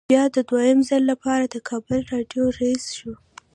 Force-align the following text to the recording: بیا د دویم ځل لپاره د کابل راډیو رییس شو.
بیا 0.09 0.23
د 0.35 0.37
دویم 0.49 0.79
ځل 0.89 1.03
لپاره 1.11 1.43
د 1.49 1.55
کابل 1.69 1.99
راډیو 2.13 2.43
رییس 2.59 2.85
شو. 2.97 3.13